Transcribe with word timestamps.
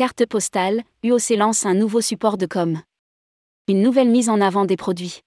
Carte 0.00 0.24
postale, 0.24 0.84
UOC 1.04 1.36
lance 1.36 1.66
un 1.66 1.74
nouveau 1.74 2.00
support 2.00 2.38
de 2.38 2.46
com. 2.46 2.80
Une 3.68 3.82
nouvelle 3.82 4.08
mise 4.08 4.30
en 4.30 4.40
avant 4.40 4.64
des 4.64 4.78
produits. 4.78 5.20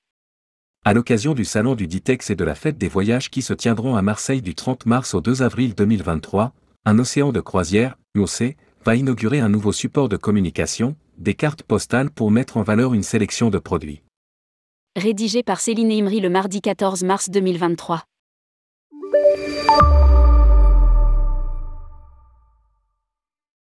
À 0.83 0.95
l'occasion 0.95 1.35
du 1.35 1.45
salon 1.45 1.75
du 1.75 1.85
Ditex 1.85 2.31
et 2.31 2.35
de 2.35 2.43
la 2.43 2.55
fête 2.55 2.79
des 2.79 2.87
voyages 2.87 3.29
qui 3.29 3.43
se 3.43 3.53
tiendront 3.53 3.95
à 3.95 4.01
Marseille 4.01 4.41
du 4.41 4.55
30 4.55 4.87
mars 4.87 5.13
au 5.13 5.21
2 5.21 5.43
avril 5.43 5.75
2023, 5.75 6.53
un 6.85 6.97
océan 6.97 7.31
de 7.31 7.39
croisière, 7.39 7.99
UOC, 8.15 8.55
va 8.83 8.95
inaugurer 8.95 9.41
un 9.41 9.49
nouveau 9.49 9.73
support 9.73 10.09
de 10.09 10.17
communication, 10.17 10.95
des 11.19 11.35
cartes 11.35 11.61
postales 11.61 12.09
pour 12.09 12.31
mettre 12.31 12.57
en 12.57 12.63
valeur 12.63 12.95
une 12.95 13.03
sélection 13.03 13.51
de 13.51 13.59
produits. 13.59 14.01
Rédigé 14.95 15.43
par 15.43 15.59
Céline 15.59 15.91
Imri 15.91 16.19
le 16.19 16.31
mardi 16.31 16.61
14 16.61 17.03
mars 17.03 17.29
2023. 17.29 18.05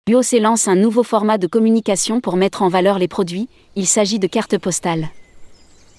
UOC 0.08 0.34
lance 0.34 0.68
un 0.68 0.76
nouveau 0.76 1.02
format 1.02 1.40
de 1.40 1.48
communication 1.48 2.22
pour 2.22 2.38
mettre 2.38 2.62
en 2.62 2.68
valeur 2.68 3.00
les 3.00 3.08
produits, 3.08 3.50
il 3.76 3.88
s'agit 3.88 4.20
de 4.20 4.28
cartes 4.28 4.60
postales. 4.60 5.10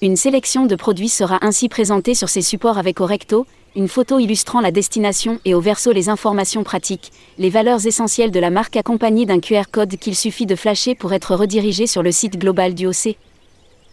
Une 0.01 0.15
sélection 0.15 0.65
de 0.65 0.77
produits 0.77 1.09
sera 1.09 1.39
ainsi 1.41 1.67
présentée 1.67 2.13
sur 2.13 2.29
ces 2.29 2.41
supports 2.41 2.77
avec 2.77 3.01
au 3.01 3.05
recto, 3.05 3.45
une 3.75 3.89
photo 3.89 4.17
illustrant 4.17 4.61
la 4.61 4.71
destination 4.71 5.41
et 5.43 5.53
au 5.53 5.59
verso 5.59 5.91
les 5.91 6.07
informations 6.07 6.63
pratiques, 6.63 7.11
les 7.37 7.49
valeurs 7.49 7.85
essentielles 7.85 8.31
de 8.31 8.39
la 8.39 8.49
marque 8.49 8.77
accompagnées 8.77 9.25
d'un 9.25 9.41
QR 9.41 9.63
code 9.69 9.97
qu'il 9.97 10.15
suffit 10.15 10.45
de 10.45 10.55
flasher 10.55 10.95
pour 10.95 11.11
être 11.11 11.35
redirigé 11.35 11.85
sur 11.85 12.01
le 12.01 12.13
site 12.13 12.39
global 12.39 12.75
du 12.75 12.87
OC. 12.87 13.17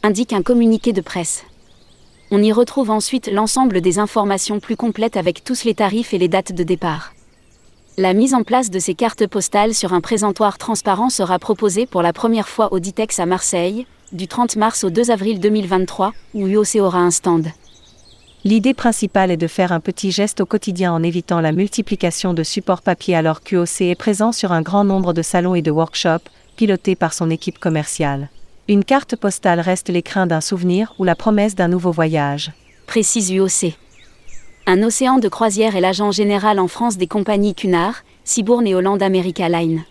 Indique 0.05 0.33
un 0.33 0.43
communiqué 0.43 0.93
de 0.93 1.01
presse. 1.01 1.43
On 2.31 2.41
y 2.41 2.53
retrouve 2.53 2.91
ensuite 2.91 3.27
l'ensemble 3.33 3.81
des 3.81 3.99
informations 3.99 4.61
plus 4.61 4.77
complètes 4.77 5.17
avec 5.17 5.43
tous 5.43 5.65
les 5.65 5.75
tarifs 5.75 6.15
et 6.15 6.19
les 6.19 6.29
dates 6.29 6.53
de 6.53 6.62
départ. 6.62 7.15
La 7.97 8.12
mise 8.12 8.34
en 8.34 8.42
place 8.42 8.70
de 8.70 8.81
ces 8.81 8.95
cartes 8.95 9.25
postales 9.28 9.73
sur 9.73 9.92
un 9.92 10.00
présentoir 10.00 10.59
transparent 10.59 11.11
sera 11.11 11.39
proposée 11.39 11.87
pour 11.87 12.03
la 12.03 12.12
première 12.12 12.48
fois 12.48 12.73
au 12.73 12.81
Ditex 12.81 13.20
à 13.20 13.27
Marseille, 13.27 13.87
du 14.11 14.27
30 14.27 14.56
mars 14.56 14.83
au 14.83 14.91
2 14.91 15.12
avril 15.12 15.39
2023, 15.39 16.12
où 16.34 16.48
UOC 16.48 16.81
aura 16.81 16.98
un 16.98 17.12
stand. 17.12 17.53
L'idée 18.42 18.75
principale 18.75 19.31
est 19.31 19.37
de 19.37 19.47
faire 19.47 19.70
un 19.70 19.78
petit 19.78 20.11
geste 20.11 20.41
au 20.41 20.47
quotidien 20.47 20.92
en 20.92 21.05
évitant 21.05 21.41
la 21.41 21.53
multiplication 21.53 22.34
de 22.34 22.42
supports 22.42 22.83
papier 22.83 23.15
alors 23.15 23.42
qu'UOC 23.42 23.83
est 23.83 23.95
présent 23.95 24.33
sur 24.33 24.50
un 24.50 24.62
grand 24.62 24.83
nombre 24.83 25.12
de 25.12 25.22
salons 25.22 25.55
et 25.55 25.62
de 25.62 25.70
workshops, 25.70 26.28
pilotés 26.56 26.97
par 26.97 27.15
son 27.15 27.31
équipe 27.31 27.61
commerciale. 27.61 28.28
Une 28.67 28.84
carte 28.84 29.15
postale 29.15 29.61
reste 29.61 29.89
l'écrin 29.89 30.27
d'un 30.27 30.41
souvenir 30.41 30.95
ou 30.98 31.05
la 31.05 31.15
promesse 31.15 31.55
d'un 31.55 31.69
nouveau 31.69 31.92
voyage. 31.92 32.50
Précise 32.89 33.31
UOC. 33.31 33.77
Un 34.67 34.83
océan 34.83 35.19
de 35.19 35.29
croisière 35.29 35.77
est 35.77 35.83
l'agent 35.83 36.11
général 36.11 36.59
en 36.59 36.69
France 36.69 36.97
des 36.97 37.07
compagnies 37.07 37.55
Cunard, 37.55 38.03
Cibourne 38.25 38.67
et 38.67 38.75
Hollande 38.75 39.03
America 39.03 39.47
Line. 39.47 39.84